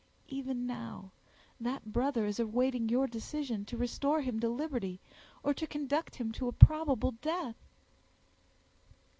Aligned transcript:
Even 0.29 0.65
now, 0.65 1.11
that 1.59 1.93
brother 1.93 2.25
is 2.25 2.39
awaiting 2.39 2.89
your 2.89 3.05
decision 3.05 3.65
to 3.65 3.77
restore 3.77 4.21
him 4.21 4.39
to 4.39 4.49
liberty, 4.49 4.99
or 5.43 5.53
to 5.53 5.67
conduct 5.67 6.15
him 6.15 6.31
to 6.31 6.47
a 6.47 6.51
probable 6.51 7.11
death." 7.21 7.67